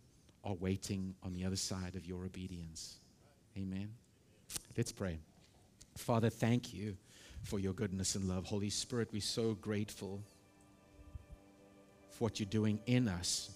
[0.44, 3.00] are waiting on the other side of your obedience.
[3.58, 3.90] Amen.
[4.78, 5.20] Let's pray.
[5.98, 6.98] Father, thank you
[7.44, 8.46] for your goodness and love.
[8.46, 10.22] Holy Spirit, we're so grateful
[12.12, 13.52] for what you're doing in us.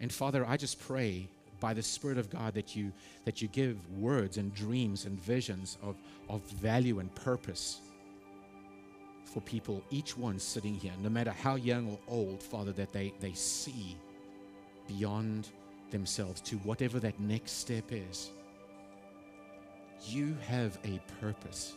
[0.00, 1.28] And Father, I just pray
[1.60, 2.92] by the Spirit of God that you,
[3.24, 5.96] that you give words and dreams and visions of,
[6.28, 7.80] of value and purpose
[9.32, 13.12] for people, each one sitting here, no matter how young or old, Father, that they,
[13.20, 13.96] they see
[14.88, 15.48] beyond
[15.90, 18.30] themselves to whatever that next step is.
[20.04, 21.74] You have a purpose,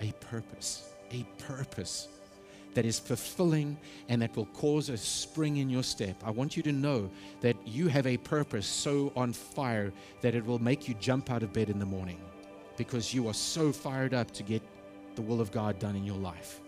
[0.00, 2.08] a purpose, a purpose
[2.74, 3.76] that is fulfilling
[4.08, 6.16] and that will cause a spring in your step.
[6.24, 10.44] I want you to know that you have a purpose so on fire that it
[10.44, 12.20] will make you jump out of bed in the morning
[12.76, 14.62] because you are so fired up to get
[15.16, 16.60] the will of God done in your life.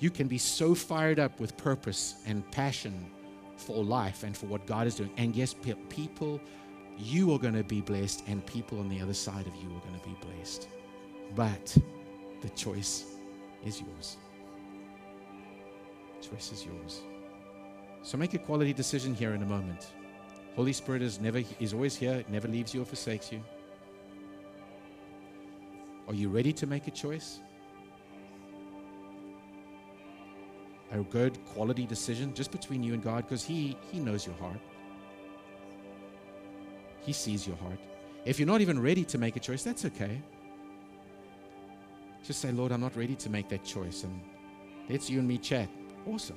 [0.00, 3.10] You can be so fired up with purpose and passion
[3.56, 5.10] for life and for what God is doing.
[5.16, 5.54] And yes,
[5.88, 6.40] people,
[6.98, 9.80] you are going to be blessed, and people on the other side of you are
[9.80, 10.68] going to be blessed.
[11.34, 11.76] But
[12.40, 13.04] the choice
[13.64, 14.16] is yours.
[16.20, 17.02] Choice is yours.
[18.02, 19.92] So make a quality decision here in a moment.
[20.56, 23.42] Holy Spirit is never is always here, never leaves you or forsakes you.
[26.08, 27.40] Are you ready to make a choice?
[30.90, 34.60] A good quality decision just between you and God because he he knows your heart.
[37.00, 37.78] He sees your heart.
[38.24, 40.20] If you're not even ready to make a choice, that's okay.
[42.28, 44.04] Just say, Lord, I'm not ready to make that choice.
[44.04, 44.20] And
[44.90, 45.66] let's you and me chat.
[46.06, 46.36] Awesome.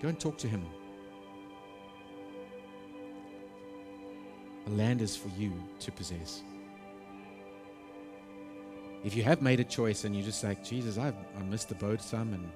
[0.00, 0.64] Go and talk to Him.
[4.64, 6.40] The land is for you to possess.
[9.04, 11.74] If you have made a choice and you're just like, Jesus, I've I missed the
[11.74, 12.50] boat some and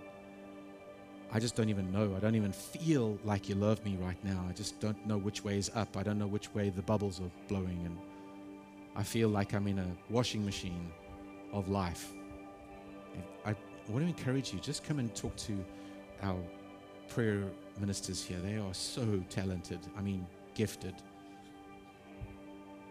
[1.33, 2.15] I just don't even know.
[2.17, 4.43] I don't even feel like you love me right now.
[4.49, 5.99] I just don't know which way is up.
[5.99, 7.83] I don't know which way the bubbles are blowing.
[7.85, 7.99] And
[8.97, 10.91] I feel like I'm in a washing machine
[11.53, 12.13] of life.
[13.45, 13.55] I
[13.89, 15.65] want to encourage you, just come and talk to
[16.23, 16.39] our
[17.09, 17.43] prayer
[17.81, 18.39] ministers here.
[18.39, 20.95] They are so talented, I mean, gifted.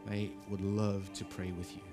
[0.08, 1.91] They would love to pray with you.